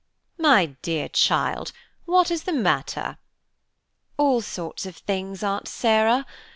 "My 0.39 0.65
dear 0.81 1.07
child! 1.09 1.71
what 2.05 2.31
is 2.31 2.45
the 2.45 2.53
matter?" 2.53 3.19
"All 4.17 4.41
sorts 4.41 4.87
of 4.87 4.97
things, 4.97 5.43
Aunt 5.43 5.67
Sarah. 5.67 6.25